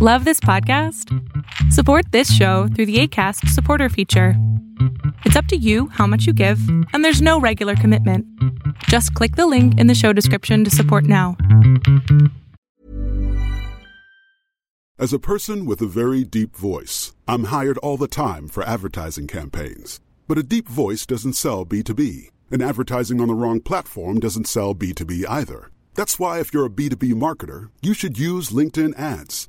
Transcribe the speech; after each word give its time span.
Love 0.00 0.24
this 0.24 0.38
podcast? 0.38 1.12
Support 1.72 2.12
this 2.12 2.32
show 2.32 2.68
through 2.68 2.86
the 2.86 3.00
ACAST 3.00 3.48
supporter 3.48 3.88
feature. 3.88 4.34
It's 5.24 5.34
up 5.34 5.46
to 5.46 5.56
you 5.56 5.88
how 5.88 6.06
much 6.06 6.24
you 6.24 6.32
give, 6.32 6.60
and 6.92 7.04
there's 7.04 7.20
no 7.20 7.40
regular 7.40 7.74
commitment. 7.74 8.24
Just 8.84 9.12
click 9.14 9.34
the 9.34 9.48
link 9.48 9.76
in 9.76 9.88
the 9.88 9.96
show 9.96 10.12
description 10.12 10.62
to 10.62 10.70
support 10.70 11.02
now. 11.02 11.36
As 15.00 15.12
a 15.12 15.18
person 15.18 15.66
with 15.66 15.80
a 15.82 15.86
very 15.86 16.22
deep 16.22 16.54
voice, 16.54 17.16
I'm 17.26 17.46
hired 17.46 17.78
all 17.78 17.96
the 17.96 18.06
time 18.06 18.46
for 18.46 18.62
advertising 18.62 19.26
campaigns. 19.26 19.98
But 20.28 20.38
a 20.38 20.44
deep 20.44 20.68
voice 20.68 21.06
doesn't 21.06 21.32
sell 21.32 21.66
B2B, 21.66 22.30
and 22.52 22.62
advertising 22.62 23.20
on 23.20 23.26
the 23.26 23.34
wrong 23.34 23.58
platform 23.58 24.20
doesn't 24.20 24.46
sell 24.46 24.76
B2B 24.76 25.24
either. 25.28 25.72
That's 25.94 26.20
why, 26.20 26.38
if 26.38 26.54
you're 26.54 26.66
a 26.66 26.70
B2B 26.70 27.14
marketer, 27.14 27.70
you 27.82 27.94
should 27.94 28.16
use 28.16 28.50
LinkedIn 28.50 28.96
ads. 28.96 29.48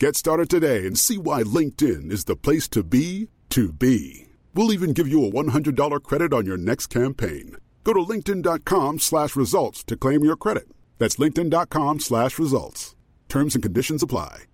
Get 0.00 0.16
started 0.16 0.50
today 0.50 0.86
and 0.86 0.98
see 0.98 1.18
why 1.18 1.44
LinkedIn 1.44 2.10
is 2.10 2.24
the 2.24 2.34
place 2.34 2.66
to 2.68 2.82
be 2.82 3.28
to 3.50 3.72
be. 3.72 4.26
We'll 4.52 4.72
even 4.72 4.92
give 4.92 5.06
you 5.06 5.24
a 5.24 5.30
$100 5.30 6.02
credit 6.02 6.32
on 6.32 6.46
your 6.46 6.56
next 6.56 6.88
campaign. 6.88 7.56
Go 7.84 7.92
to 7.92 8.00
linkedin.com 8.00 8.98
slash 8.98 9.36
results 9.36 9.84
to 9.84 9.96
claim 9.96 10.24
your 10.24 10.36
credit. 10.36 10.68
That's 10.98 11.16
linkedin.com 11.16 12.00
slash 12.00 12.38
results. 12.38 12.96
Terms 13.28 13.54
and 13.54 13.62
conditions 13.62 14.02
apply. 14.02 14.44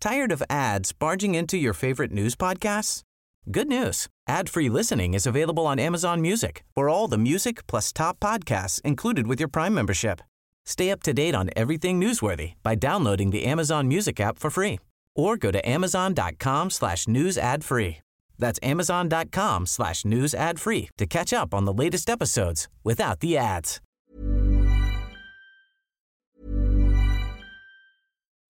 Tired 0.00 0.32
of 0.32 0.42
ads 0.50 0.92
barging 0.92 1.34
into 1.34 1.56
your 1.56 1.72
favorite 1.72 2.12
news 2.12 2.34
podcasts? 2.36 3.02
Good 3.50 3.68
news. 3.68 4.08
Ad-free 4.28 4.68
listening 4.68 5.14
is 5.14 5.26
available 5.26 5.66
on 5.66 5.80
Amazon 5.80 6.20
Music 6.20 6.64
for 6.74 6.88
all 6.88 7.08
the 7.08 7.18
music 7.18 7.66
plus 7.66 7.92
top 7.92 8.20
podcasts 8.20 8.80
included 8.82 9.26
with 9.26 9.40
your 9.40 9.48
Prime 9.48 9.74
membership. 9.74 10.20
Stay 10.64 10.90
up 10.90 11.02
to 11.02 11.12
date 11.12 11.34
on 11.34 11.50
everything 11.56 12.00
newsworthy 12.00 12.54
by 12.62 12.74
downloading 12.74 13.30
the 13.30 13.44
Amazon 13.44 13.88
Music 13.88 14.20
app 14.20 14.38
for 14.38 14.50
free 14.50 14.78
or 15.14 15.36
go 15.36 15.50
to 15.50 15.68
amazon.com 15.68 16.70
slash 16.70 17.06
news 17.06 17.36
ad 17.36 17.64
free. 17.64 17.98
That's 18.38 18.58
amazon.com 18.62 19.66
slash 19.66 20.04
news 20.04 20.34
ad 20.34 20.58
free 20.60 20.88
to 20.98 21.06
catch 21.06 21.32
up 21.32 21.54
on 21.54 21.64
the 21.64 21.72
latest 21.72 22.10
episodes 22.10 22.68
without 22.82 23.20
the 23.20 23.36
ads. 23.36 23.80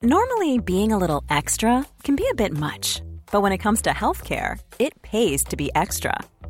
Normally, 0.05 0.59
being 0.59 0.91
a 0.91 0.99
little 0.99 1.23
extra 1.31 1.87
can 2.03 2.17
be 2.17 2.27
a 2.29 2.35
bit 2.35 2.53
much, 2.53 3.03
but 3.31 3.41
when 3.41 3.53
it 3.53 3.59
comes 3.59 3.83
to 3.83 3.91
healthcare, 3.91 4.59
it 4.81 5.01
pays 5.03 5.45
to 5.45 5.57
be 5.57 5.71
extra. 5.77 6.19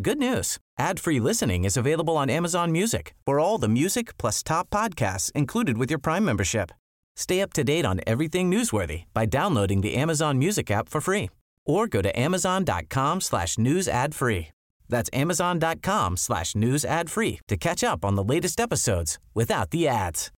Good 0.00 0.18
news. 0.18 0.58
Ad-free 0.78 1.18
listening 1.18 1.64
is 1.64 1.76
available 1.76 2.16
on 2.16 2.30
Amazon 2.30 2.70
Music 2.70 3.14
for 3.26 3.40
all 3.40 3.58
the 3.58 3.66
music 3.66 4.16
plus 4.16 4.44
top 4.44 4.70
podcasts 4.70 5.32
included 5.32 5.76
with 5.76 5.90
your 5.90 5.98
Prime 5.98 6.24
membership. 6.24 6.70
Stay 7.16 7.40
up 7.40 7.52
to 7.54 7.64
date 7.64 7.84
on 7.84 8.00
everything 8.06 8.48
newsworthy 8.48 9.06
by 9.12 9.26
downloading 9.26 9.80
the 9.80 9.96
Amazon 9.96 10.38
Music 10.38 10.70
app 10.70 10.88
for 10.88 11.00
free 11.00 11.30
or 11.66 11.88
go 11.88 12.00
to 12.00 12.16
amazon.com 12.16 13.20
slash 13.20 13.58
news 13.58 13.88
ad 13.88 14.14
free. 14.14 14.50
That's 14.88 15.10
amazon.com 15.12 16.16
slash 16.16 16.54
news 16.54 16.84
ad 16.84 17.10
free 17.10 17.40
to 17.48 17.56
catch 17.56 17.82
up 17.82 18.04
on 18.04 18.14
the 18.14 18.22
latest 18.22 18.60
episodes 18.60 19.18
without 19.34 19.70
the 19.72 19.88
ads. 19.88 20.30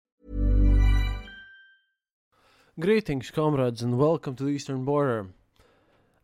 Greetings, 2.78 3.30
comrades, 3.30 3.82
and 3.82 3.98
welcome 3.98 4.34
to 4.36 4.44
the 4.44 4.50
Eastern 4.50 4.86
Border. 4.86 5.26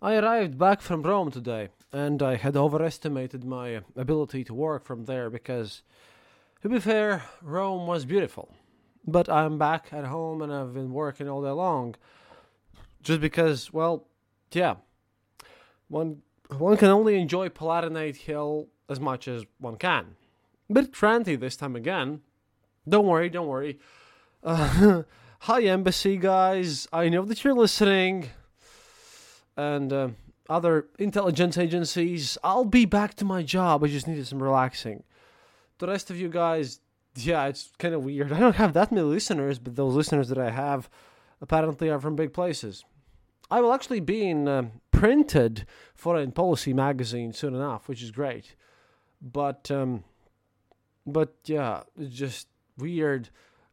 I 0.01 0.15
arrived 0.15 0.57
back 0.57 0.81
from 0.81 1.03
Rome 1.03 1.31
today, 1.31 1.69
and 1.97 2.23
I 2.23 2.37
had 2.37 2.59
overestimated 2.59 3.43
my 3.43 3.81
ability 3.97 4.45
to 4.45 4.53
work 4.55 4.85
from 4.85 5.07
there 5.07 5.31
because, 5.31 5.81
to 6.61 6.69
be 6.69 6.79
fair, 6.79 7.25
Rome 7.41 7.87
was 7.87 8.05
beautiful. 8.05 8.55
But 9.07 9.31
I'm 9.31 9.57
back 9.57 9.87
at 9.93 10.05
home 10.05 10.43
and 10.43 10.53
I've 10.53 10.75
been 10.75 10.93
working 10.93 11.27
all 11.27 11.43
day 11.43 11.51
long. 11.51 11.95
Just 13.03 13.23
because, 13.23 13.73
well, 13.73 14.09
yeah, 14.53 14.75
one 15.89 16.21
one 16.59 16.77
can 16.77 16.91
only 16.91 17.19
enjoy 17.19 17.49
Palatinate 17.49 18.17
Hill 18.17 18.69
as 18.91 19.01
much 19.01 19.27
as 19.27 19.47
one 19.59 19.77
can. 19.77 20.17
Bit 20.71 20.95
frantic 20.95 21.41
this 21.41 21.57
time 21.57 21.75
again. 21.75 22.21
Don't 22.87 23.07
worry, 23.07 23.31
don't 23.31 23.47
worry. 23.47 23.79
Uh, 24.45 25.05
hi, 25.41 25.63
Embassy 25.63 26.19
guys. 26.19 26.89
I 26.93 27.09
know 27.09 27.25
that 27.25 27.43
you're 27.43 27.55
listening. 27.55 28.29
And 29.57 29.93
uh, 29.93 30.09
other 30.49 30.87
intelligence 30.99 31.59
agencies. 31.59 32.39
I'll 32.43 32.65
be 32.65 32.85
back 32.85 33.15
to 33.15 33.25
my 33.25 33.43
job. 33.43 33.85
I 33.85 33.89
just 33.89 34.07
needed 34.07 34.27
some 34.27 34.43
relaxing. 34.43 35.03
The 35.79 35.87
rest 35.89 36.11
of 36.11 36.19
you 36.19 36.29
guys, 36.29 36.81
yeah, 37.17 37.47
it's 37.47 37.71
kind 37.79 37.95
of 37.95 38.05
weird. 38.05 38.33
I 38.37 38.41
don't 38.41 38.57
have 38.57 38.73
that 38.75 38.93
many 38.93 39.07
listeners, 39.07 39.59
but 39.59 39.77
those 39.77 39.95
listeners 39.95 40.29
that 40.29 40.39
I 40.39 40.51
have 40.51 40.89
apparently 41.41 41.91
are 41.91 42.01
from 42.01 42.17
big 42.17 42.33
places. 42.33 42.85
I 43.51 43.61
will 43.61 43.73
actually 43.73 44.01
be 44.01 44.29
in 44.29 44.49
uh, 44.49 44.65
printed 44.91 45.67
foreign 45.95 46.33
policy 46.33 46.73
magazine 46.73 47.33
soon 47.33 47.55
enough, 47.55 47.89
which 47.89 48.03
is 48.03 48.11
great. 48.11 48.57
But 49.23 49.71
um, 49.71 50.05
but 51.07 51.35
yeah, 51.45 51.83
it's 51.99 52.15
just 52.15 52.49
weird 52.77 53.31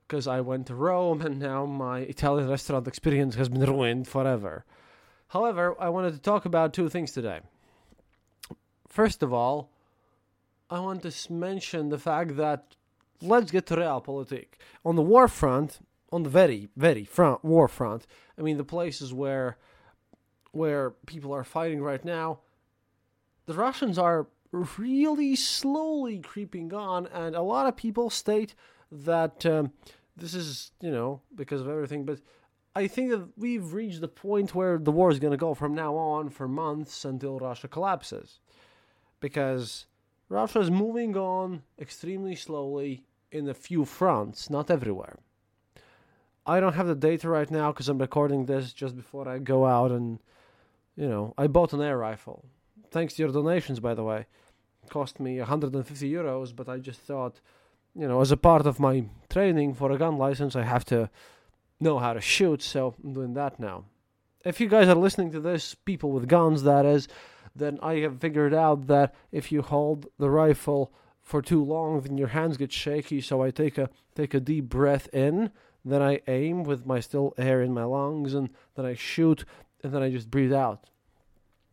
because 0.08 0.28
I 0.28 0.42
went 0.42 0.68
to 0.68 0.76
Rome 0.76 1.22
and 1.22 1.40
now 1.40 1.66
my 1.66 2.00
Italian 2.00 2.50
restaurant 2.50 2.88
experience 2.88 3.36
has 3.36 3.50
been 3.50 3.62
ruined 3.74 4.08
forever. 4.08 4.66
However, 5.34 5.76
I 5.80 5.90
wanted 5.90 6.14
to 6.14 6.20
talk 6.20 6.46
about 6.46 6.74
two 6.74 6.90
things 6.90 7.12
today. 7.12 7.40
First 8.88 9.24
of 9.24 9.34
all, 9.34 9.72
I 10.70 10.80
want 10.80 11.02
to 11.02 11.34
mention 11.34 11.90
the 11.90 11.98
fact 11.98 12.38
that 12.38 12.76
let's 13.20 13.50
get 13.50 13.66
to 13.68 13.76
realpolitik. 13.76 14.60
On 14.86 14.96
the 14.96 15.02
war 15.02 15.28
front, 15.28 15.80
on 16.12 16.22
the 16.22 16.30
very, 16.30 16.70
very 16.78 17.04
front 17.04 17.44
war 17.44 17.68
front, 17.68 18.06
I 18.38 18.44
mean 18.44 18.58
the 18.58 18.64
places 18.64 19.12
where 19.12 19.58
where 20.52 20.92
people 21.08 21.34
are 21.34 21.44
fighting 21.44 21.82
right 21.82 22.06
now, 22.06 22.42
the 23.48 23.56
Russians 23.56 23.98
are 23.98 24.28
really 24.78 25.36
slowly 25.36 26.20
creeping 26.20 26.72
on, 26.76 27.08
and 27.08 27.36
a 27.36 27.42
lot 27.42 27.66
of 27.66 27.76
people 27.76 28.12
state 28.12 28.54
that 28.92 29.44
um, 29.48 29.72
this 30.16 30.36
is, 30.36 30.72
you 30.80 30.92
know, 30.92 31.22
because 31.34 31.60
of 31.60 31.68
everything, 31.68 32.06
but 32.06 32.20
I 32.76 32.88
think 32.88 33.12
that 33.12 33.38
we've 33.38 33.74
reached 33.74 34.02
the 34.02 34.08
point 34.08 34.56
where 34.56 34.78
the 34.80 34.92
war 34.92 35.12
is 35.12 35.20
going 35.20 35.32
to 35.32 35.38
go 35.38 35.54
from 35.54 35.76
now 35.76 35.96
on 35.96 36.30
for 36.30 36.48
months 36.48 37.06
until 37.06 37.38
Russia 37.38 37.68
collapses. 37.68 38.40
Because 39.20 39.86
Russia 40.28 40.60
is 40.60 40.72
moving 40.72 41.16
on 41.16 41.62
extremely 41.80 42.36
slowly 42.36 43.06
in 43.32 43.48
a 43.48 43.54
few 43.54 43.86
fronts, 43.86 44.50
not 44.50 44.72
everywhere. 44.72 45.20
I 46.46 46.60
don't 46.60 46.74
have 46.74 46.88
the 46.88 46.96
data 46.96 47.30
right 47.30 47.50
now 47.50 47.72
because 47.72 47.88
I'm 47.88 48.00
recording 48.00 48.46
this 48.46 48.74
just 48.74 48.96
before 48.96 49.30
I 49.30 49.38
go 49.38 49.66
out 49.66 49.92
and, 49.92 50.20
you 50.96 51.08
know, 51.08 51.34
I 51.38 51.48
bought 51.48 51.74
an 51.74 51.82
air 51.82 51.98
rifle. 51.98 52.44
Thanks 52.92 53.14
to 53.14 53.24
your 53.24 53.32
donations, 53.32 53.80
by 53.80 53.94
the 53.94 54.04
way. 54.04 54.26
It 54.84 54.90
cost 54.90 55.20
me 55.20 55.38
150 55.38 56.12
euros, 56.12 56.54
but 56.56 56.68
I 56.68 56.80
just 56.80 57.00
thought, 57.00 57.40
you 57.96 58.08
know, 58.08 58.20
as 58.20 58.32
a 58.32 58.38
part 58.38 58.66
of 58.66 58.80
my 58.80 59.06
training 59.30 59.76
for 59.76 59.92
a 59.92 59.98
gun 59.98 60.18
license, 60.18 60.56
I 60.56 60.64
have 60.64 60.84
to 60.86 61.10
know 61.80 62.00
how 62.00 62.14
to 62.14 62.22
shoot, 62.22 62.62
so 62.62 62.96
I'm 63.04 63.14
doing 63.14 63.34
that 63.34 63.60
now. 63.60 63.86
If 64.46 64.60
you 64.60 64.68
guys 64.68 64.88
are 64.88 64.96
listening 64.96 65.32
to 65.32 65.40
this, 65.40 65.74
people 65.74 66.12
with 66.12 66.28
guns, 66.28 66.64
that 66.64 66.86
is, 66.86 67.08
then 67.56 67.80
I 67.82 67.96
have 67.98 68.20
figured 68.20 68.54
out 68.54 68.88
that 68.88 69.14
if 69.32 69.52
you 69.52 69.62
hold 69.62 70.08
the 70.18 70.30
rifle 70.30 70.92
for 71.22 71.42
too 71.42 71.64
long, 71.64 72.02
then 72.02 72.18
your 72.18 72.30
hands 72.30 72.58
get 72.58 72.72
shaky. 72.72 73.22
So 73.22 73.42
I 73.42 73.52
take 73.52 73.78
a 73.78 73.90
take 74.16 74.34
a 74.34 74.40
deep 74.40 74.66
breath 74.66 75.08
in, 75.14 75.52
then 75.86 76.02
I 76.02 76.22
aim 76.28 76.64
with 76.64 76.86
my 76.86 77.00
still 77.00 77.34
air 77.38 77.62
in 77.62 77.74
my 77.74 77.84
lungs, 77.84 78.34
and 78.34 78.50
then 78.76 78.86
I 78.86 78.96
shoot, 78.96 79.46
and 79.84 79.94
then 79.94 80.04
I 80.04 80.10
just 80.10 80.30
breathe 80.30 80.54
out. 80.54 80.90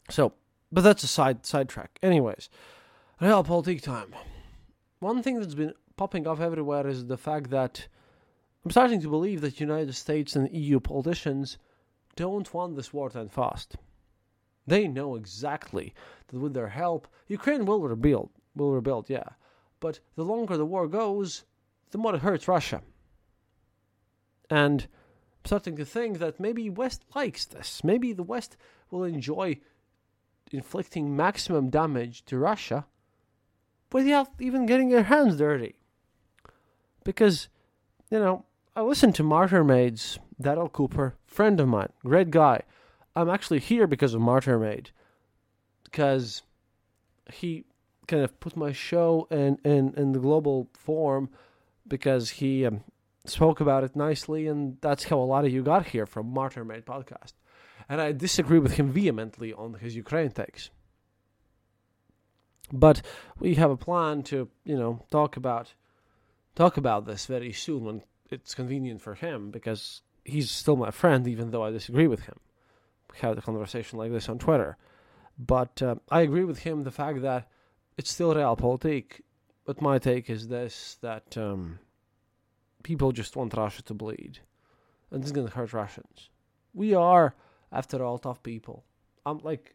So 0.08 0.34
but 0.72 0.82
that's 0.82 1.02
a 1.02 1.08
side 1.08 1.44
sidetrack. 1.44 1.98
Anyways, 2.02 2.48
realpolitik 3.20 3.82
time. 3.82 4.14
One 5.00 5.22
thing 5.22 5.40
that's 5.40 5.54
been 5.54 5.74
popping 5.96 6.26
up 6.26 6.40
everywhere 6.40 6.86
is 6.86 7.06
the 7.06 7.16
fact 7.16 7.50
that 7.50 7.88
I'm 8.64 8.70
starting 8.70 9.00
to 9.00 9.08
believe 9.08 9.40
that 9.40 9.60
United 9.60 9.94
States 9.94 10.36
and 10.36 10.54
EU 10.54 10.80
politicians 10.80 11.56
don't 12.14 12.52
want 12.52 12.76
this 12.76 12.92
war 12.92 13.08
to 13.10 13.20
end 13.20 13.32
fast. 13.32 13.76
They 14.66 14.86
know 14.86 15.16
exactly 15.16 15.94
that 16.28 16.38
with 16.38 16.52
their 16.52 16.68
help, 16.68 17.08
Ukraine 17.26 17.64
will 17.64 17.80
rebuild. 17.80 18.30
Will 18.54 18.72
rebuild, 18.72 19.08
yeah. 19.08 19.30
But 19.80 20.00
the 20.14 20.24
longer 20.24 20.56
the 20.58 20.66
war 20.66 20.86
goes, 20.86 21.44
the 21.90 21.98
more 21.98 22.14
it 22.14 22.20
hurts 22.20 22.46
Russia. 22.46 22.82
And 24.50 24.82
I'm 24.82 25.46
starting 25.46 25.76
to 25.76 25.84
think 25.86 26.18
that 26.18 26.38
maybe 26.38 26.68
West 26.68 27.04
likes 27.14 27.46
this. 27.46 27.82
Maybe 27.82 28.12
the 28.12 28.22
West 28.22 28.58
will 28.90 29.04
enjoy 29.04 29.58
inflicting 30.52 31.16
maximum 31.16 31.70
damage 31.70 32.24
to 32.26 32.36
Russia 32.38 32.86
without 33.90 34.28
even 34.38 34.66
getting 34.66 34.90
their 34.90 35.04
hands 35.04 35.36
dirty. 35.36 35.76
Because, 37.04 37.48
you 38.10 38.18
know, 38.18 38.44
I 38.76 38.82
listened 38.82 39.16
to 39.16 39.24
Martyr 39.24 39.64
Made's 39.64 40.18
Daryl 40.40 40.72
Cooper, 40.72 41.16
friend 41.26 41.58
of 41.58 41.66
mine, 41.66 41.88
great 42.04 42.30
guy. 42.30 42.62
I'm 43.16 43.28
actually 43.28 43.58
here 43.58 43.88
because 43.88 44.14
of 44.14 44.20
Martyr 44.20 44.60
Made, 44.60 44.90
because 45.82 46.42
he 47.32 47.64
kind 48.06 48.22
of 48.22 48.38
put 48.38 48.56
my 48.56 48.70
show 48.70 49.26
in, 49.30 49.58
in, 49.64 49.92
in 49.96 50.12
the 50.12 50.20
global 50.20 50.68
form 50.72 51.30
because 51.88 52.30
he 52.30 52.64
um, 52.64 52.84
spoke 53.24 53.60
about 53.60 53.82
it 53.82 53.96
nicely, 53.96 54.46
and 54.46 54.76
that's 54.80 55.04
how 55.04 55.18
a 55.18 55.26
lot 55.26 55.44
of 55.44 55.52
you 55.52 55.64
got 55.64 55.86
here 55.86 56.06
from 56.06 56.32
Martyr 56.32 56.64
Made 56.64 56.86
podcast. 56.86 57.32
And 57.88 58.00
I 58.00 58.12
disagree 58.12 58.60
with 58.60 58.74
him 58.74 58.92
vehemently 58.92 59.52
on 59.52 59.74
his 59.74 59.96
Ukraine 59.96 60.30
takes. 60.30 60.70
But 62.72 63.02
we 63.40 63.56
have 63.56 63.72
a 63.72 63.76
plan 63.76 64.22
to, 64.24 64.48
you 64.64 64.78
know, 64.78 65.04
talk 65.10 65.36
about 65.36 65.74
talk 66.54 66.76
about 66.76 67.04
this 67.06 67.26
very 67.26 67.52
soon 67.52 67.84
when 67.84 68.02
it's 68.30 68.54
convenient 68.54 69.00
for 69.00 69.14
him 69.14 69.50
because 69.50 70.02
he's 70.24 70.50
still 70.50 70.76
my 70.76 70.90
friend, 70.90 71.26
even 71.26 71.50
though 71.50 71.64
I 71.64 71.70
disagree 71.70 72.06
with 72.06 72.20
him. 72.20 72.38
We 73.12 73.18
had 73.18 73.38
a 73.38 73.42
conversation 73.42 73.98
like 73.98 74.12
this 74.12 74.28
on 74.28 74.38
Twitter. 74.38 74.76
But 75.38 75.82
uh, 75.82 75.96
I 76.10 76.20
agree 76.20 76.44
with 76.44 76.60
him 76.60 76.84
the 76.84 76.90
fact 76.90 77.22
that 77.22 77.48
it's 77.96 78.10
still 78.10 78.34
realpolitik. 78.34 79.22
But 79.64 79.80
my 79.80 79.98
take 79.98 80.30
is 80.30 80.48
this 80.48 80.98
that 81.00 81.36
um, 81.36 81.78
people 82.82 83.12
just 83.12 83.36
want 83.36 83.56
Russia 83.56 83.82
to 83.82 83.94
bleed. 83.94 84.40
And 85.10 85.22
this 85.22 85.28
is 85.28 85.32
going 85.32 85.48
to 85.48 85.54
hurt 85.54 85.72
Russians. 85.72 86.30
We 86.72 86.94
are, 86.94 87.34
after 87.72 88.04
all, 88.04 88.18
tough 88.18 88.42
people. 88.42 88.84
I'm 89.26 89.38
like, 89.38 89.74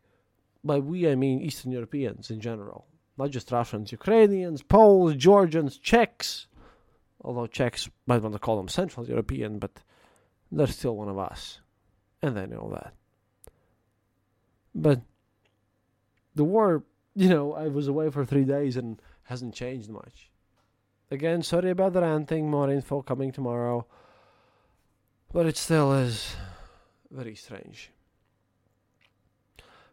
by 0.64 0.80
we, 0.80 1.10
I 1.10 1.16
mean 1.16 1.42
Eastern 1.42 1.72
Europeans 1.72 2.32
in 2.32 2.40
general. 2.40 2.88
Not 3.18 3.32
just 3.32 3.52
Russians, 3.52 3.92
Ukrainians, 3.92 4.62
Poles, 4.62 5.16
Georgians, 5.16 5.78
Czechs, 5.78 6.48
although 7.26 7.48
Czechs 7.48 7.90
might 8.06 8.22
want 8.22 8.34
to 8.34 8.40
call 8.40 8.58
them 8.58 8.68
Central 8.68 9.08
European, 9.08 9.60
but 9.60 9.82
they're 10.52 10.68
still 10.68 10.96
one 10.96 11.10
of 11.10 11.18
us, 11.18 11.60
and 12.22 12.38
they 12.38 12.46
know 12.46 12.70
that. 12.72 12.94
But 14.74 15.02
the 16.36 16.44
war, 16.44 16.84
you 17.16 17.30
know, 17.30 17.54
I 17.54 17.68
was 17.68 17.88
away 17.88 18.10
for 18.12 18.24
three 18.24 18.46
days 18.46 18.78
and 18.78 19.02
hasn't 19.24 19.56
changed 19.56 19.90
much. 19.90 20.30
Again, 21.10 21.42
sorry 21.42 21.72
about 21.72 21.94
the 21.94 22.02
ranting, 22.02 22.50
more 22.50 22.70
info 22.70 23.02
coming 23.02 23.32
tomorrow, 23.32 23.86
but 25.34 25.46
it 25.46 25.58
still 25.58 25.94
is 25.94 26.36
very 27.12 27.36
strange. 27.36 27.92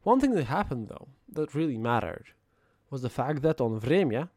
One 0.03 0.21
thing 0.21 0.33
that 0.33 0.45
happened, 0.45 0.89
though, 0.89 1.09
that 1.33 1.55
really 1.55 1.79
mattered 1.79 2.27
was 2.91 3.03
the 3.03 3.09
fact 3.09 3.43
that 3.43 3.61
on 3.61 3.81
Vremya, 3.81 4.29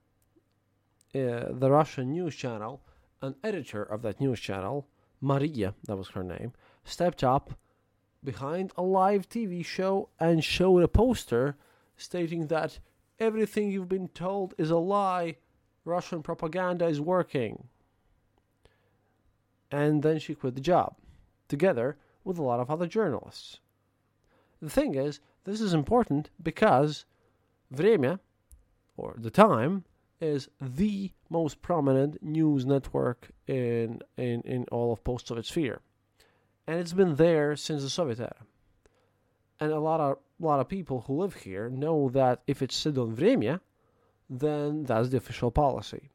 uh, 1.15 1.45
the 1.51 1.71
Russian 1.71 2.11
news 2.11 2.35
channel, 2.35 2.81
an 3.21 3.35
editor 3.43 3.81
of 3.83 4.01
that 4.01 4.19
news 4.19 4.39
channel, 4.39 4.87
Maria, 5.21 5.73
that 5.85 5.95
was 5.95 6.09
her 6.09 6.23
name, 6.23 6.51
stepped 6.83 7.23
up 7.23 7.53
behind 8.23 8.73
a 8.75 8.81
live 8.81 9.29
TV 9.29 9.63
show 9.63 10.09
and 10.19 10.43
showed 10.43 10.83
a 10.83 10.87
poster 10.87 11.55
stating 11.95 12.47
that 12.47 12.79
everything 13.19 13.71
you've 13.71 13.87
been 13.87 14.09
told 14.09 14.53
is 14.57 14.69
a 14.69 14.77
lie, 14.77 15.37
Russian 15.85 16.21
propaganda 16.21 16.85
is 16.87 16.99
working. 16.99 17.67
And 19.71 20.03
then 20.03 20.19
she 20.19 20.35
quit 20.35 20.55
the 20.55 20.61
job, 20.61 20.95
together 21.47 21.97
with 22.23 22.37
a 22.37 22.43
lot 22.43 22.59
of 22.59 22.69
other 22.69 22.87
journalists. 22.87 23.59
The 24.61 24.69
thing 24.69 24.95
is, 24.95 25.19
this 25.45 25.61
is 25.61 25.73
important 25.73 26.29
because 26.41 27.05
Vremya, 27.73 28.19
or 28.97 29.15
the 29.17 29.29
time, 29.29 29.85
is 30.21 30.49
the 30.61 31.11
most 31.29 31.61
prominent 31.61 32.21
news 32.23 32.65
network 32.65 33.29
in, 33.47 34.01
in, 34.17 34.41
in 34.41 34.65
all 34.71 34.93
of 34.93 35.03
post 35.03 35.27
Soviet 35.27 35.45
sphere. 35.45 35.81
And 36.67 36.79
it's 36.79 36.93
been 36.93 37.15
there 37.15 37.55
since 37.55 37.83
the 37.83 37.89
Soviet 37.89 38.19
era. 38.19 38.45
And 39.59 39.71
a 39.71 39.79
lot 39.79 39.99
of 39.99 40.17
a 40.41 40.45
lot 40.45 40.59
of 40.59 40.67
people 40.67 41.05
who 41.07 41.21
live 41.21 41.33
here 41.33 41.69
know 41.69 42.09
that 42.09 42.41
if 42.45 42.61
it's 42.61 42.75
said 42.75 42.97
on 42.97 43.15
Vremya, 43.15 43.61
then 44.29 44.83
that's 44.83 45.09
the 45.09 45.17
official 45.17 45.51
policy. 45.51 46.09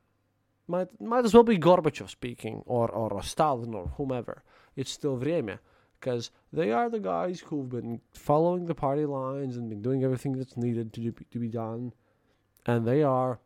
Might 0.68 1.00
might 1.00 1.24
as 1.24 1.32
well 1.32 1.42
be 1.42 1.58
Gorbachev 1.58 2.10
speaking 2.10 2.62
or, 2.66 2.90
or 2.90 3.22
Stalin 3.22 3.74
or 3.74 3.92
whomever. 3.96 4.42
It's 4.76 4.90
still 4.90 5.16
Vremya. 5.16 5.58
Because 5.98 6.30
they 6.50 6.72
are 6.72 6.88
the 6.88 6.98
guys 6.98 7.40
who've 7.40 7.68
been 7.68 8.00
following 8.12 8.64
the 8.64 8.74
party 8.74 9.04
lines 9.04 9.58
and 9.58 9.68
been 9.68 9.82
doing 9.82 10.02
everything 10.02 10.32
that's 10.32 10.56
needed 10.56 10.94
to, 10.94 11.00
do, 11.00 11.12
to 11.30 11.38
be 11.38 11.48
done. 11.48 11.92
And 12.64 12.86
they 12.86 13.02
are 13.02 13.38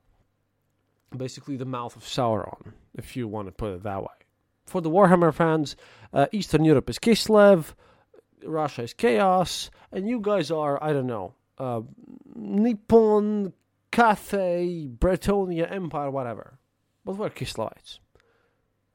basically 1.17 1.57
the 1.57 1.65
mouth 1.65 1.97
of 1.97 2.03
Sauron, 2.03 2.73
if 2.95 3.17
you 3.17 3.29
want 3.29 3.49
to 3.49 3.53
put 3.53 3.73
it 3.73 3.83
that 3.83 4.03
way. 4.03 4.09
For 4.67 4.81
the 4.81 4.91
Warhammer 4.91 5.33
fans, 5.33 5.77
uh, 6.13 6.27
Eastern 6.33 6.65
Europe 6.65 6.89
is 6.89 6.99
Kislev, 6.99 7.75
Russia 8.45 8.83
is 8.83 8.95
Chaos, 8.95 9.71
and 9.93 10.09
you 10.09 10.21
guys 10.21 10.51
are, 10.51 10.83
I 10.83 10.93
don't 10.93 11.07
know, 11.07 11.35
uh, 11.59 11.83
Nippon, 12.35 13.53
Cathay, 13.91 14.89
Bretonnia 14.89 15.71
Empire, 15.71 16.11
whatever. 16.11 16.59
But 17.05 17.17
we're 17.17 17.31
Kislevites. 17.31 17.99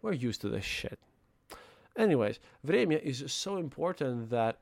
We're 0.02 0.14
used 0.14 0.42
to 0.42 0.50
this 0.50 0.66
shit. 0.66 1.00
Anyways, 1.98 2.40
Vremya 2.66 3.02
is 3.02 3.24
so 3.32 3.58
important 3.58 4.30
that 4.30 4.60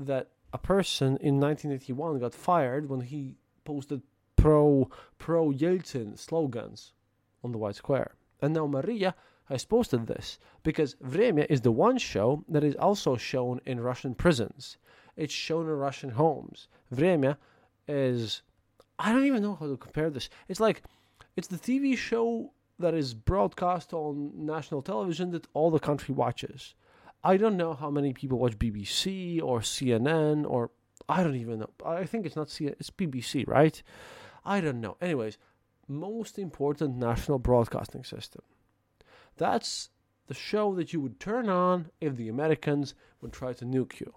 that 0.00 0.30
a 0.52 0.58
person 0.58 1.16
in 1.18 1.38
1981 1.40 2.18
got 2.18 2.34
fired 2.34 2.88
when 2.88 3.00
he 3.00 3.36
posted 3.64 4.02
pro 4.42 4.90
pro 5.18 5.52
Yeltsin 5.52 6.18
slogans 6.18 6.92
on 7.44 7.52
the 7.52 7.58
White 7.58 7.76
Square. 7.76 8.16
And 8.40 8.52
now 8.52 8.66
Maria 8.66 9.14
has 9.44 9.64
posted 9.64 10.06
this 10.06 10.38
because 10.64 10.96
Vremya 10.96 11.46
is 11.48 11.60
the 11.60 11.70
one 11.70 11.96
show 11.96 12.44
that 12.48 12.64
is 12.64 12.74
also 12.74 13.16
shown 13.16 13.60
in 13.64 13.80
Russian 13.80 14.14
prisons. 14.16 14.78
It's 15.16 15.32
shown 15.32 15.66
in 15.66 15.76
Russian 15.76 16.10
homes. 16.10 16.66
Vremya 16.92 17.36
is 17.86 18.42
I 18.98 19.12
don't 19.12 19.26
even 19.26 19.42
know 19.42 19.54
how 19.54 19.68
to 19.68 19.76
compare 19.76 20.10
this. 20.10 20.28
It's 20.48 20.60
like 20.60 20.82
it's 21.36 21.48
the 21.48 21.56
TV 21.56 21.96
show 21.96 22.52
that 22.80 22.94
is 22.94 23.14
broadcast 23.14 23.92
on 23.92 24.32
national 24.34 24.82
television 24.82 25.30
that 25.30 25.46
all 25.54 25.70
the 25.70 25.78
country 25.78 26.14
watches. 26.14 26.74
I 27.22 27.36
don't 27.36 27.56
know 27.56 27.74
how 27.74 27.90
many 27.90 28.12
people 28.12 28.40
watch 28.40 28.58
BBC 28.58 29.40
or 29.40 29.60
CNN 29.60 30.44
or 30.50 30.70
I 31.08 31.22
don't 31.22 31.36
even 31.36 31.60
know. 31.60 31.70
I 31.84 32.06
think 32.06 32.26
it's 32.26 32.36
not 32.36 32.48
CNN, 32.48 32.74
it's 32.80 32.90
BBC, 32.90 33.46
right? 33.46 33.80
I 34.44 34.60
don't 34.60 34.80
know. 34.80 34.96
Anyways, 35.00 35.38
most 35.88 36.38
important 36.38 36.96
national 36.96 37.38
broadcasting 37.38 38.04
system. 38.04 38.42
That's 39.36 39.90
the 40.26 40.34
show 40.34 40.74
that 40.74 40.92
you 40.92 41.00
would 41.00 41.20
turn 41.20 41.48
on 41.48 41.90
if 42.00 42.16
the 42.16 42.28
Americans 42.28 42.94
would 43.20 43.32
try 43.32 43.52
to 43.54 43.64
nuke 43.64 44.00
you. 44.00 44.12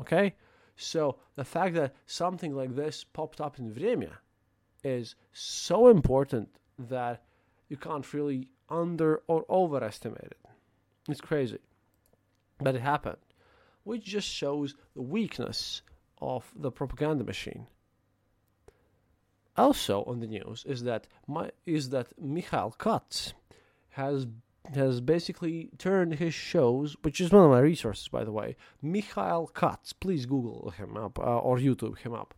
Okay? 0.00 0.34
So 0.76 1.18
the 1.34 1.44
fact 1.44 1.74
that 1.74 1.94
something 2.06 2.54
like 2.54 2.74
this 2.74 3.04
popped 3.04 3.40
up 3.40 3.58
in 3.58 3.70
Vremya 3.72 4.18
is 4.84 5.16
so 5.32 5.88
important 5.88 6.48
that 6.78 7.24
you 7.68 7.76
can't 7.76 8.12
really 8.14 8.48
under 8.68 9.22
or 9.26 9.44
overestimate 9.50 10.22
it. 10.22 10.38
It's 11.08 11.20
crazy. 11.20 11.58
But 12.58 12.74
it 12.74 12.82
happened, 12.82 13.18
which 13.84 14.04
just 14.04 14.28
shows 14.28 14.74
the 14.94 15.02
weakness 15.02 15.82
of 16.20 16.50
the 16.54 16.70
propaganda 16.70 17.24
machine. 17.24 17.66
Also 19.58 20.04
on 20.04 20.20
the 20.20 20.26
news 20.26 20.64
is 20.66 20.84
that 20.84 21.06
my, 21.26 21.50
is 21.66 21.90
that 21.90 22.06
Mikhail 22.20 22.74
Katz 22.78 23.34
has 23.90 24.26
has 24.74 25.00
basically 25.00 25.70
turned 25.78 26.14
his 26.14 26.34
shows, 26.34 26.94
which 27.02 27.20
is 27.20 27.32
one 27.32 27.44
of 27.44 27.50
my 27.50 27.58
resources, 27.58 28.08
by 28.08 28.22
the 28.22 28.32
way. 28.32 28.54
Mikhail 28.82 29.46
Katz, 29.54 29.92
please 29.92 30.26
Google 30.26 30.70
him 30.70 30.96
up 30.96 31.18
uh, 31.18 31.38
or 31.38 31.58
YouTube 31.58 31.98
him 31.98 32.12
up. 32.12 32.34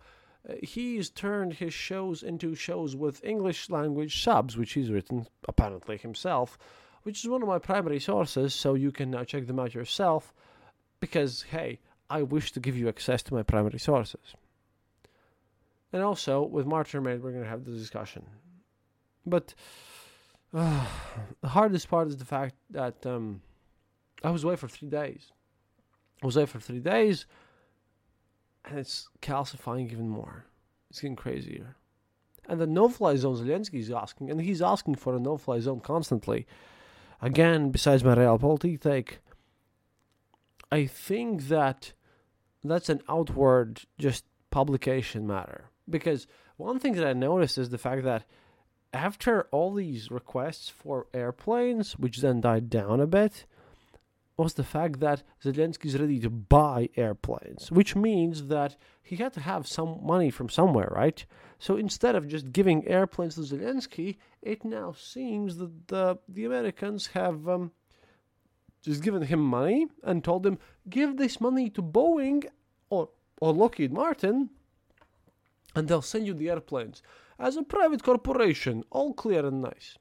Uh, 0.48 0.54
he's 0.62 1.10
turned 1.10 1.54
his 1.54 1.74
shows 1.74 2.22
into 2.22 2.54
shows 2.54 2.96
with 2.96 3.24
English 3.24 3.68
language 3.68 4.22
subs, 4.22 4.56
which 4.56 4.72
he's 4.72 4.90
written 4.90 5.26
apparently 5.48 5.98
himself, 5.98 6.56
which 7.02 7.24
is 7.24 7.28
one 7.28 7.42
of 7.42 7.48
my 7.48 7.58
primary 7.58 8.00
sources, 8.00 8.54
so 8.54 8.74
you 8.74 8.92
can 8.92 9.10
now 9.10 9.24
check 9.24 9.46
them 9.46 9.58
out 9.58 9.74
yourself. 9.74 10.32
Because, 11.00 11.42
hey, 11.42 11.80
I 12.08 12.22
wish 12.22 12.52
to 12.52 12.60
give 12.60 12.76
you 12.76 12.88
access 12.88 13.22
to 13.24 13.34
my 13.34 13.42
primary 13.42 13.78
sources. 13.78 14.34
And 15.92 16.02
also 16.02 16.42
with 16.42 16.66
Martyr 16.66 17.00
Made, 17.00 17.22
we're 17.22 17.32
going 17.32 17.42
to 17.42 17.48
have 17.48 17.64
the 17.64 17.72
discussion. 17.72 18.24
But 19.26 19.54
uh, 20.54 20.86
the 21.40 21.48
hardest 21.48 21.88
part 21.88 22.08
is 22.08 22.16
the 22.16 22.24
fact 22.24 22.54
that 22.70 23.04
um, 23.06 23.42
I 24.22 24.30
was 24.30 24.44
away 24.44 24.56
for 24.56 24.68
three 24.68 24.88
days. 24.88 25.32
I 26.22 26.26
was 26.26 26.36
away 26.36 26.46
for 26.46 26.60
three 26.60 26.80
days, 26.80 27.26
and 28.64 28.78
it's 28.78 29.08
calcifying 29.22 29.90
even 29.90 30.08
more. 30.08 30.44
It's 30.90 31.00
getting 31.00 31.16
crazier. 31.16 31.76
And 32.48 32.60
the 32.60 32.66
no-fly 32.66 33.16
zone 33.16 33.36
Zelensky 33.36 33.80
is 33.80 33.90
asking, 33.90 34.30
and 34.30 34.40
he's 34.40 34.60
asking 34.60 34.96
for 34.96 35.14
a 35.14 35.20
no-fly 35.20 35.60
zone 35.60 35.80
constantly. 35.80 36.46
Again, 37.22 37.70
besides 37.70 38.02
my 38.02 38.14
realpolitik, 38.14 39.18
I 40.72 40.86
think 40.86 41.48
that 41.48 41.92
that's 42.62 42.88
an 42.88 43.02
outward 43.08 43.82
just 43.98 44.24
publication 44.50 45.26
matter. 45.26 45.69
Because 45.90 46.26
one 46.56 46.78
thing 46.78 46.94
that 46.94 47.06
I 47.06 47.12
noticed 47.12 47.58
is 47.58 47.70
the 47.70 47.78
fact 47.78 48.04
that 48.04 48.24
after 48.92 49.42
all 49.50 49.72
these 49.74 50.10
requests 50.10 50.68
for 50.68 51.06
airplanes, 51.14 51.92
which 51.98 52.18
then 52.18 52.40
died 52.40 52.68
down 52.70 53.00
a 53.00 53.06
bit, 53.06 53.46
was 54.36 54.54
the 54.54 54.64
fact 54.64 55.00
that 55.00 55.22
Zelensky 55.44 55.86
is 55.86 56.00
ready 56.00 56.18
to 56.18 56.30
buy 56.30 56.88
airplanes, 56.96 57.70
which 57.70 57.94
means 57.94 58.46
that 58.46 58.76
he 59.02 59.16
had 59.16 59.34
to 59.34 59.40
have 59.40 59.66
some 59.66 60.00
money 60.02 60.30
from 60.30 60.48
somewhere, 60.48 60.90
right? 60.94 61.24
So 61.58 61.76
instead 61.76 62.14
of 62.16 62.26
just 62.26 62.50
giving 62.50 62.88
airplanes 62.88 63.34
to 63.34 63.42
Zelensky, 63.42 64.16
it 64.40 64.64
now 64.64 64.94
seems 64.96 65.58
that 65.58 65.88
the 65.88 66.18
the 66.26 66.46
Americans 66.46 67.08
have 67.08 67.46
um, 67.48 67.72
just 68.82 69.02
given 69.02 69.22
him 69.22 69.40
money 69.40 69.88
and 70.02 70.24
told 70.24 70.46
him 70.46 70.58
give 70.88 71.18
this 71.18 71.40
money 71.40 71.68
to 71.70 71.82
Boeing 71.82 72.46
or 72.88 73.10
or 73.42 73.52
Lockheed 73.52 73.92
Martin, 73.92 74.50
and 75.74 75.88
they'll 75.88 76.02
send 76.02 76.26
you 76.26 76.34
the 76.34 76.50
airplanes 76.50 77.02
as 77.38 77.56
a 77.56 77.62
private 77.62 78.02
corporation, 78.02 78.84
all 78.90 79.14
clear 79.14 79.44
and 79.46 79.62
nice. 79.62 79.96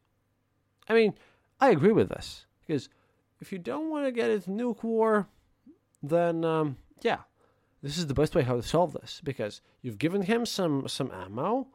I 0.88 0.94
mean, 0.94 1.14
I 1.60 1.70
agree 1.70 1.94
with 1.94 2.10
this 2.10 2.46
because 2.66 2.90
if 3.40 3.52
you 3.52 3.58
don't 3.58 3.90
want 3.90 4.06
to 4.06 4.12
get 4.12 4.30
into 4.30 4.50
nuke 4.50 4.84
war, 4.84 5.28
then 6.04 6.44
um, 6.44 6.78
yeah, 7.02 7.20
this 7.82 7.98
is 7.98 8.08
the 8.08 8.14
best 8.14 8.36
way 8.36 8.44
how 8.44 8.56
to 8.56 8.64
solve 8.64 8.94
this 8.94 9.22
because 9.24 9.62
you've 9.82 9.98
given 9.98 10.24
him 10.24 10.46
some 10.46 10.88
some 10.88 11.12
ammo 11.12 11.68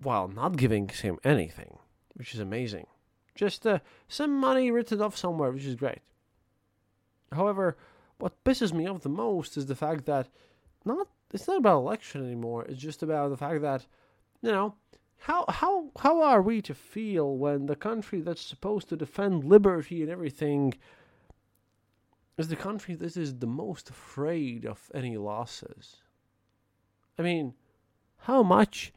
while 0.00 0.28
not 0.28 0.56
giving 0.56 0.88
him 0.88 1.18
anything, 1.24 1.78
which 2.14 2.34
is 2.34 2.40
amazing. 2.40 2.86
Just 3.34 3.66
uh, 3.66 3.78
some 4.08 4.38
money 4.38 4.70
written 4.70 5.02
off 5.02 5.16
somewhere, 5.16 5.50
which 5.50 5.64
is 5.64 5.74
great. 5.74 6.00
However, 7.32 7.76
what 8.18 8.42
pisses 8.44 8.72
me 8.72 8.86
off 8.86 9.02
the 9.02 9.08
most 9.08 9.56
is 9.56 9.66
the 9.66 9.76
fact 9.76 10.06
that 10.06 10.28
not 10.84 11.08
it's 11.32 11.46
not 11.46 11.58
about 11.58 11.78
election 11.78 12.24
anymore. 12.24 12.64
It's 12.64 12.80
just 12.80 13.02
about 13.02 13.30
the 13.30 13.36
fact 13.36 13.60
that 13.62 13.86
you 14.42 14.50
know 14.50 14.74
how 15.18 15.44
how 15.48 15.90
how 15.98 16.22
are 16.22 16.42
we 16.42 16.62
to 16.62 16.74
feel 16.74 17.36
when 17.36 17.66
the 17.66 17.76
country 17.76 18.20
that's 18.20 18.40
supposed 18.40 18.88
to 18.88 18.96
defend 18.96 19.44
liberty 19.44 20.02
and 20.02 20.10
everything 20.10 20.74
is 22.36 22.48
the 22.48 22.56
country 22.56 22.94
that 22.94 23.16
is 23.16 23.38
the 23.38 23.46
most 23.46 23.90
afraid 23.90 24.64
of 24.64 24.90
any 24.94 25.16
losses? 25.16 25.96
I 27.18 27.22
mean, 27.22 27.54
how 28.18 28.42
much 28.42 28.92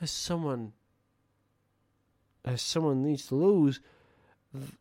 has 0.00 0.10
someone 0.10 0.72
has 2.44 2.62
someone 2.62 3.02
needs 3.02 3.26
to 3.26 3.34
lose? 3.34 3.80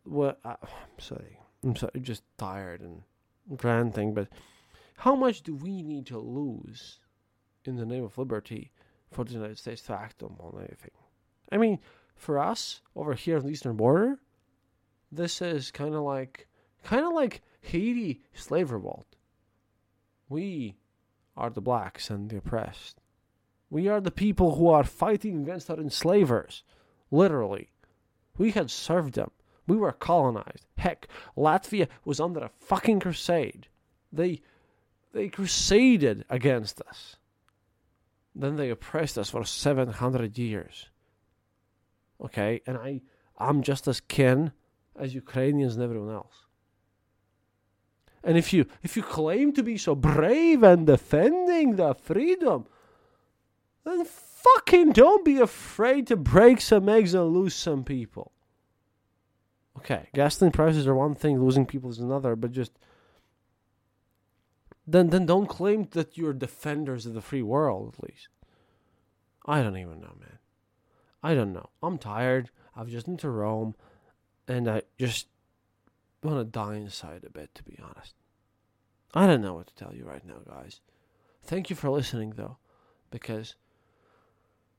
Well, 0.05 0.37
uh, 0.45 0.55
I, 0.61 0.67
I'm 0.67 0.99
sorry, 0.99 1.39
I'm 1.63 1.75
sorry, 1.75 1.91
I'm 1.95 2.03
just 2.03 2.23
tired 2.37 2.81
and 2.81 3.01
ranting, 3.63 4.13
but 4.13 4.29
how 4.97 5.15
much 5.15 5.41
do 5.41 5.55
we 5.55 5.81
need 5.81 6.05
to 6.07 6.19
lose 6.19 6.99
in 7.65 7.77
the 7.77 7.85
name 7.85 8.03
of 8.03 8.17
liberty? 8.17 8.71
for 9.11 9.23
the 9.23 9.33
United 9.33 9.57
States 9.57 9.81
to 9.83 9.93
act 9.93 10.23
on 10.23 10.35
anything. 10.57 10.91
I 11.51 11.57
mean, 11.57 11.79
for 12.15 12.39
us 12.39 12.81
over 12.95 13.13
here 13.13 13.37
on 13.37 13.43
the 13.43 13.51
eastern 13.51 13.75
border, 13.75 14.19
this 15.11 15.41
is 15.41 15.71
kind 15.71 15.95
of 15.95 16.03
like 16.03 16.47
kind 16.83 17.05
of 17.05 17.13
like 17.13 17.41
Haiti 17.61 18.21
slave 18.33 18.71
revolt. 18.71 19.15
We 20.29 20.75
are 21.35 21.49
the 21.49 21.61
blacks 21.61 22.09
and 22.09 22.29
the 22.29 22.37
oppressed. 22.37 22.99
We 23.69 23.87
are 23.87 24.01
the 24.01 24.11
people 24.11 24.55
who 24.55 24.67
are 24.69 24.83
fighting 24.83 25.41
against 25.41 25.69
our 25.69 25.77
enslavers. 25.77 26.63
Literally. 27.11 27.69
We 28.37 28.51
had 28.51 28.69
served 28.69 29.15
them. 29.15 29.31
We 29.67 29.77
were 29.77 29.91
colonized. 29.91 30.67
Heck, 30.77 31.07
Latvia 31.35 31.87
was 32.05 32.19
under 32.19 32.41
a 32.41 32.49
fucking 32.49 33.01
crusade. 33.01 33.67
They 34.11 34.41
they 35.13 35.29
crusaded 35.29 36.25
against 36.29 36.81
us. 36.81 37.17
Then 38.35 38.55
they 38.55 38.69
oppressed 38.69 39.17
us 39.17 39.29
for 39.29 39.43
700 39.43 40.37
years. 40.37 40.87
Okay, 42.21 42.61
and 42.65 42.77
I, 42.77 43.01
I'm 43.37 43.61
just 43.61 43.87
as 43.87 43.99
kin 43.99 44.51
as 44.95 45.13
Ukrainians 45.13 45.75
and 45.75 45.83
everyone 45.83 46.13
else. 46.13 46.45
And 48.23 48.37
if 48.37 48.51
you 48.51 48.65
if 48.83 48.97
you 48.97 49.03
claim 49.03 49.53
to 49.53 49.63
be 49.63 49.77
so 49.77 49.95
brave 49.95 50.63
and 50.63 50.85
defending 50.85 51.75
the 51.75 51.93
freedom, 51.93 52.65
then 53.85 54.05
fucking 54.05 54.91
don't 54.91 55.23
be 55.23 55.37
afraid 55.39 56.07
to 56.07 56.17
break 56.17 56.59
some 56.59 56.89
eggs 56.89 57.13
and 57.13 57.29
lose 57.29 57.55
some 57.55 57.83
people. 57.83 58.31
Okay, 59.77 60.09
gasoline 60.13 60.51
prices 60.51 60.87
are 60.87 60.95
one 60.95 61.13
thing, 61.13 61.39
losing 61.39 61.65
people 61.65 61.89
is 61.89 61.99
another, 61.99 62.35
but 62.35 62.51
just 62.51 62.71
then 64.87 65.09
then 65.09 65.25
don't 65.25 65.47
claim 65.47 65.87
that 65.91 66.17
you're 66.17 66.33
defenders 66.33 67.05
of 67.05 67.13
the 67.13 67.21
free 67.21 67.41
world 67.41 67.93
at 67.93 68.03
least. 68.09 68.29
I 69.45 69.61
don't 69.61 69.77
even 69.77 69.99
know, 69.99 70.15
man. 70.19 70.39
I 71.21 71.35
don't 71.35 71.53
know. 71.53 71.69
I'm 71.83 71.97
tired. 71.97 72.49
I've 72.75 72.89
just 72.89 73.05
been 73.05 73.17
to 73.17 73.29
Rome 73.29 73.75
and 74.47 74.69
I 74.69 74.83
just 74.97 75.27
want 76.23 76.39
to 76.39 76.45
die 76.45 76.75
inside 76.75 77.25
a 77.25 77.29
bit 77.29 77.53
to 77.55 77.63
be 77.63 77.77
honest. 77.83 78.15
I 79.13 79.27
don't 79.27 79.41
know 79.41 79.55
what 79.55 79.67
to 79.67 79.75
tell 79.75 79.93
you 79.93 80.05
right 80.05 80.25
now, 80.25 80.39
guys. 80.47 80.79
Thank 81.43 81.69
you 81.69 81.75
for 81.75 81.89
listening 81.89 82.33
though, 82.35 82.57
because 83.11 83.55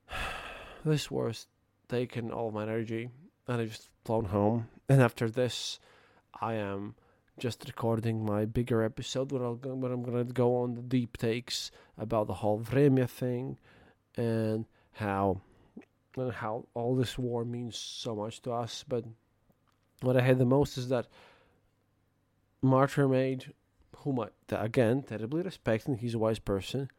this 0.85 1.11
war's 1.11 1.47
taken 1.87 2.31
all 2.31 2.51
my 2.51 2.63
energy 2.63 3.09
and 3.47 3.61
I 3.61 3.65
just 3.65 3.89
flown 4.05 4.25
home. 4.25 4.69
And 4.87 5.01
after 5.01 5.29
this, 5.29 5.79
I 6.39 6.53
am 6.53 6.95
just 7.39 7.63
recording 7.65 8.25
my 8.25 8.43
bigger 8.43 8.83
episode 8.83 9.31
where, 9.31 9.43
I'll, 9.43 9.55
where 9.55 9.93
I'm 9.93 10.03
gonna 10.03 10.25
go 10.25 10.57
on 10.57 10.75
the 10.75 10.81
deep 10.81 11.15
takes 11.15 11.71
about 11.97 12.27
the 12.27 12.33
whole 12.33 12.59
Vremya 12.59 13.09
thing 13.09 13.57
and 14.17 14.65
how 14.91 15.39
and 16.17 16.33
how 16.33 16.65
all 16.73 16.97
this 16.97 17.17
war 17.17 17.45
means 17.45 17.77
so 17.77 18.13
much 18.13 18.41
to 18.41 18.51
us. 18.51 18.83
But 18.85 19.05
what 20.01 20.17
I 20.17 20.21
hate 20.21 20.37
the 20.37 20.45
most 20.45 20.77
is 20.77 20.89
that 20.89 21.07
Martyr 22.61 23.07
made, 23.07 23.53
whom 23.99 24.19
I 24.19 24.27
again 24.51 25.03
terribly 25.03 25.41
respect, 25.41 25.87
and 25.87 25.97
he's 25.97 26.15
a 26.15 26.19
wise 26.19 26.39
person. 26.39 26.89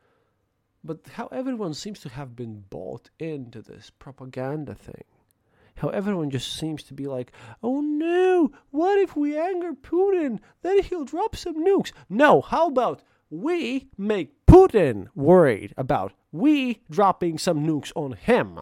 But 0.82 1.00
how 1.12 1.26
everyone 1.26 1.74
seems 1.74 2.00
to 2.00 2.08
have 2.08 2.34
been 2.34 2.64
bought 2.70 3.10
into 3.18 3.60
this 3.60 3.90
propaganda 3.98 4.74
thing. 4.74 5.04
How 5.80 5.88
everyone 5.88 6.28
just 6.28 6.58
seems 6.58 6.82
to 6.82 6.94
be 6.94 7.06
like, 7.06 7.32
oh 7.62 7.80
no, 7.80 8.52
what 8.70 8.98
if 8.98 9.16
we 9.16 9.38
anger 9.38 9.72
Putin? 9.72 10.38
Then 10.60 10.82
he'll 10.82 11.06
drop 11.06 11.34
some 11.34 11.64
nukes. 11.64 11.90
No, 12.06 12.42
how 12.42 12.68
about 12.68 13.02
we 13.30 13.88
make 13.96 14.44
Putin 14.44 15.06
worried 15.14 15.72
about 15.78 16.12
we 16.32 16.82
dropping 16.90 17.38
some 17.38 17.66
nukes 17.66 17.92
on 17.96 18.12
him? 18.12 18.60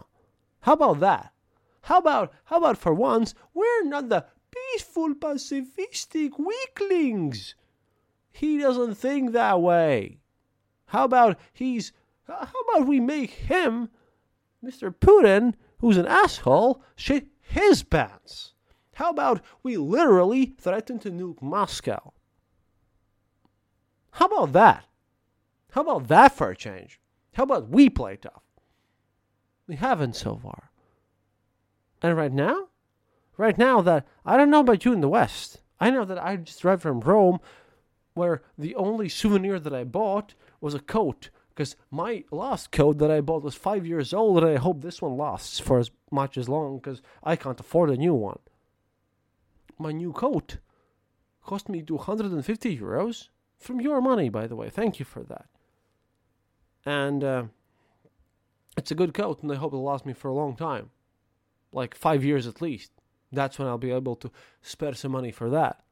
How 0.61 0.73
about 0.73 1.01
that? 1.01 1.33
How 1.81 1.97
about 1.97 2.31
how 2.45 2.59
about 2.59 2.77
for 2.77 2.93
once 2.93 3.35
we're 3.53 3.83
not 3.83 4.07
the 4.07 4.25
peaceful 4.49 5.13
pacifistic 5.13 6.39
weaklings? 6.39 7.53
He 8.31 8.59
doesn't 8.59 8.95
think 8.95 9.33
that 9.33 9.59
way. 9.59 10.19
How 10.85 11.03
about 11.03 11.37
he's 11.51 11.91
how 12.27 12.47
about 12.69 12.87
we 12.87 13.01
make 13.01 13.31
him 13.31 13.89
Mr. 14.63 14.95
Putin 14.95 15.55
who's 15.79 15.97
an 15.97 16.07
asshole, 16.07 16.81
shit 16.95 17.27
his 17.41 17.83
pants. 17.83 18.53
How 18.93 19.09
about 19.09 19.41
we 19.63 19.77
literally 19.77 20.45
threaten 20.45 20.99
to 20.99 21.11
nuke 21.11 21.41
Moscow? 21.41 22.13
How 24.11 24.25
about 24.25 24.53
that? 24.53 24.85
How 25.71 25.81
about 25.81 26.07
that 26.07 26.35
for 26.35 26.49
a 26.49 26.55
change? 26.55 26.99
How 27.33 27.43
about 27.43 27.69
we 27.69 27.89
play 27.89 28.17
tough? 28.17 28.43
We 29.67 29.75
haven't 29.75 30.15
so 30.15 30.35
far. 30.35 30.71
And 32.01 32.17
right 32.17 32.31
now, 32.31 32.67
right 33.37 33.57
now 33.57 33.81
that 33.81 34.07
I 34.25 34.35
don't 34.35 34.49
know 34.49 34.61
about 34.61 34.83
you 34.83 34.93
in 34.93 35.01
the 35.01 35.09
West, 35.09 35.61
I 35.79 35.89
know 35.91 36.05
that 36.05 36.21
I 36.21 36.35
just 36.37 36.65
arrived 36.65 36.81
from 36.81 37.01
Rome 37.01 37.39
where 38.13 38.41
the 38.57 38.75
only 38.75 39.07
souvenir 39.07 39.59
that 39.59 39.73
I 39.73 39.83
bought 39.85 40.33
was 40.59 40.73
a 40.73 40.79
coat 40.79 41.29
because 41.59 41.75
my 41.91 42.23
last 42.31 42.71
coat 42.71 42.99
that 42.99 43.11
I 43.11 43.19
bought 43.19 43.43
was 43.43 43.53
five 43.53 43.85
years 43.85 44.13
old, 44.13 44.41
and 44.41 44.49
I 44.49 44.55
hope 44.55 44.79
this 44.79 45.01
one 45.01 45.17
lasts 45.17 45.59
for 45.59 45.77
as 45.77 45.91
much 46.09 46.37
as 46.37 46.47
long 46.47 46.77
because 46.77 47.01
I 47.21 47.35
can't 47.35 47.59
afford 47.59 47.89
a 47.89 47.97
new 47.97 48.13
one. 48.13 48.39
My 49.77 49.91
new 49.91 50.13
coat 50.13 50.59
cost 51.43 51.67
me 51.67 51.81
250 51.81 52.79
euros 52.79 53.27
from 53.57 53.81
your 53.81 53.99
money, 53.99 54.29
by 54.29 54.47
the 54.47 54.55
way. 54.55 54.69
Thank 54.69 54.99
you 54.99 55.05
for 55.05 55.21
that. 55.23 55.47
And 56.85 57.25
uh, 57.25 57.43
it's 58.77 58.91
a 58.91 58.95
good 58.95 59.13
coat, 59.13 59.43
and 59.43 59.51
I 59.51 59.55
hope 59.55 59.73
it'll 59.73 59.83
last 59.83 60.05
me 60.05 60.13
for 60.13 60.29
a 60.29 60.33
long 60.33 60.55
time, 60.55 60.91
like 61.73 61.93
five 61.93 62.23
years 62.23 62.47
at 62.47 62.61
least. 62.61 62.93
That's 63.33 63.59
when 63.59 63.67
I'll 63.67 63.77
be 63.77 63.91
able 63.91 64.15
to 64.15 64.31
spare 64.61 64.93
some 64.93 65.11
money 65.11 65.31
for 65.31 65.49
that. 65.49 65.83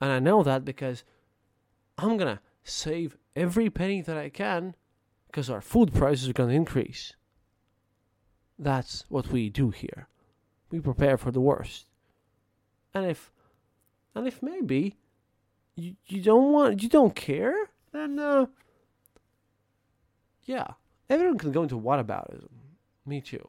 And 0.00 0.10
I 0.10 0.18
know 0.18 0.42
that 0.42 0.64
because 0.64 1.04
I'm 1.96 2.16
gonna 2.16 2.40
save 2.64 3.16
every 3.36 3.70
penny 3.70 4.00
that 4.00 4.16
I 4.16 4.28
can 4.28 4.74
because 5.28 5.48
our 5.48 5.60
food 5.60 5.94
prices 5.94 6.28
are 6.28 6.32
gonna 6.32 6.52
increase. 6.52 7.14
That's 8.58 9.04
what 9.08 9.28
we 9.28 9.48
do 9.48 9.70
here. 9.70 10.08
We 10.70 10.80
prepare 10.80 11.16
for 11.16 11.30
the 11.30 11.40
worst. 11.40 11.86
And 12.92 13.06
if 13.06 13.30
and 14.14 14.26
if 14.26 14.42
maybe 14.42 14.96
you, 15.76 15.94
you 16.06 16.20
don't 16.20 16.52
want 16.52 16.82
you 16.82 16.88
don't 16.88 17.14
care, 17.14 17.70
then 17.92 18.18
uh 18.18 18.46
yeah, 20.44 20.66
everyone 21.08 21.38
can 21.38 21.52
go 21.52 21.62
into 21.62 21.78
whataboutism. 21.78 22.48
Me 23.06 23.20
too. 23.20 23.48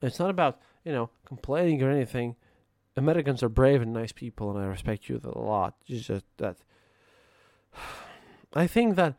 It's 0.00 0.18
not 0.18 0.30
about, 0.30 0.60
you 0.84 0.92
know, 0.92 1.10
complaining 1.24 1.82
or 1.82 1.90
anything. 1.90 2.36
Americans 2.96 3.42
are 3.42 3.48
brave 3.48 3.80
and 3.82 3.92
nice 3.92 4.12
people, 4.12 4.50
and 4.50 4.62
I 4.62 4.66
respect 4.66 5.08
you 5.08 5.20
a 5.24 5.38
lot. 5.38 5.74
It's 5.86 6.06
just 6.06 6.24
that. 6.36 6.56
I 8.54 8.66
think 8.66 8.96
that 8.96 9.14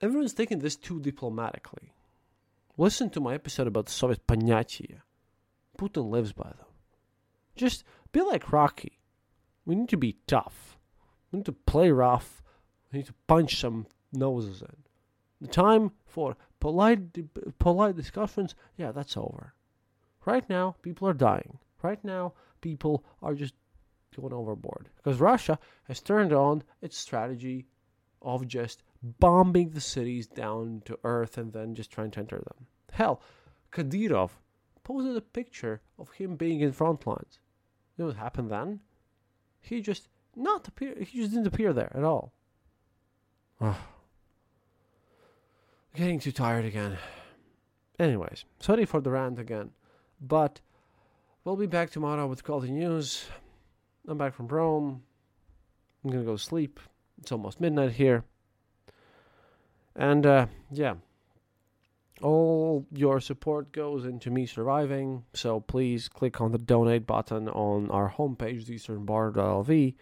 everyone's 0.00 0.34
taking 0.34 0.58
this 0.60 0.76
too 0.76 1.00
diplomatically. 1.00 1.92
Listen 2.76 3.10
to 3.10 3.20
my 3.20 3.34
episode 3.34 3.66
about 3.66 3.88
Soviet 3.88 4.26
Panyatia. 4.26 5.00
Putin 5.78 6.10
lives 6.10 6.32
by 6.32 6.48
them. 6.48 6.66
Just 7.56 7.84
be 8.12 8.20
like 8.20 8.52
Rocky. 8.52 9.00
We 9.64 9.74
need 9.74 9.88
to 9.90 9.96
be 9.96 10.18
tough. 10.26 10.78
We 11.30 11.38
need 11.38 11.46
to 11.46 11.52
play 11.52 11.90
rough. 11.90 12.42
We 12.92 12.98
need 12.98 13.06
to 13.06 13.14
punch 13.26 13.60
some 13.60 13.86
noses 14.12 14.62
in. 14.62 14.76
The 15.40 15.48
time 15.48 15.92
for 16.06 16.36
polite, 16.60 17.00
polite 17.58 17.96
discussions, 17.96 18.54
yeah, 18.76 18.92
that's 18.92 19.16
over. 19.16 19.54
Right 20.24 20.48
now, 20.48 20.76
people 20.82 21.08
are 21.08 21.14
dying. 21.14 21.58
Right 21.82 22.02
now, 22.04 22.34
people 22.60 23.04
are 23.22 23.34
just 23.34 23.54
going 24.16 24.32
overboard 24.32 24.88
because 24.96 25.20
Russia 25.20 25.58
has 25.84 26.00
turned 26.00 26.32
on 26.32 26.62
its 26.80 26.96
strategy 26.96 27.66
of 28.22 28.46
just 28.48 28.82
bombing 29.02 29.70
the 29.70 29.80
cities 29.80 30.26
down 30.26 30.82
to 30.84 30.98
earth 31.04 31.38
and 31.38 31.52
then 31.52 31.74
just 31.74 31.90
trying 31.90 32.10
to 32.12 32.20
enter 32.20 32.36
them. 32.36 32.66
Hell, 32.92 33.20
Kadyrov 33.72 34.30
posted 34.82 35.16
a 35.16 35.20
picture 35.20 35.80
of 35.98 36.10
him 36.10 36.36
being 36.36 36.60
in 36.60 36.72
front 36.72 37.06
lines. 37.06 37.38
You 37.96 38.04
know 38.04 38.08
what 38.08 38.16
happened 38.16 38.50
then? 38.50 38.80
He 39.60 39.80
just 39.80 40.08
not 40.34 40.66
appear. 40.68 40.94
He 40.98 41.18
just 41.18 41.32
didn't 41.32 41.46
appear 41.46 41.72
there 41.72 41.92
at 41.94 42.04
all. 42.04 42.32
Ah. 43.60 43.78
Getting 45.94 46.20
too 46.20 46.32
tired 46.32 46.64
again. 46.64 46.96
Anyways, 47.98 48.44
sorry 48.60 48.84
for 48.84 49.00
the 49.00 49.10
rant 49.10 49.38
again, 49.40 49.70
but 50.20 50.60
we'll 51.42 51.56
be 51.56 51.66
back 51.66 51.90
tomorrow 51.90 52.26
with 52.28 52.44
quality 52.44 52.70
news. 52.70 53.26
I'm 54.06 54.16
back 54.16 54.34
from 54.34 54.46
Rome. 54.46 55.02
I'm 56.04 56.10
gonna 56.10 56.24
go 56.24 56.36
sleep. 56.36 56.78
It's 57.20 57.32
almost 57.32 57.60
midnight 57.60 57.92
here. 57.92 58.22
And 59.98 60.24
uh, 60.24 60.46
yeah, 60.70 60.94
all 62.22 62.86
your 62.92 63.20
support 63.20 63.72
goes 63.72 64.04
into 64.04 64.30
me 64.30 64.46
surviving. 64.46 65.24
So 65.34 65.58
please 65.58 66.08
click 66.08 66.40
on 66.40 66.52
the 66.52 66.58
donate 66.58 67.04
button 67.06 67.48
on 67.48 67.90
our 67.90 68.08
homepage, 68.08 68.66
theeasternborder.lv. 68.66 69.94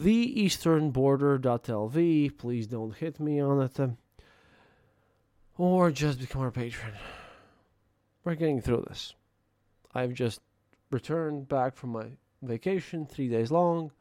Theeasternborder.lv. 0.00 2.38
Please 2.38 2.66
don't 2.66 2.96
hit 2.96 3.20
me 3.20 3.40
on 3.40 3.62
it. 3.62 3.78
Uh, 3.78 3.90
or 5.56 5.92
just 5.92 6.18
become 6.18 6.42
our 6.42 6.50
patron. 6.50 6.94
We're 8.24 8.34
getting 8.34 8.60
through 8.60 8.86
this. 8.88 9.14
I've 9.94 10.14
just 10.14 10.40
returned 10.90 11.48
back 11.48 11.76
from 11.76 11.90
my 11.90 12.06
vacation, 12.42 13.06
three 13.06 13.28
days 13.28 13.52
long, 13.52 13.92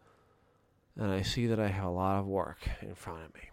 and 0.97 1.11
I 1.11 1.21
see 1.21 1.45
that 1.47 1.59
I 1.59 1.67
have 1.67 1.85
a 1.85 1.89
lot 1.89 2.17
of 2.17 2.25
work 2.25 2.57
in 2.81 2.95
front 2.95 3.25
of 3.25 3.35
me. 3.35 3.52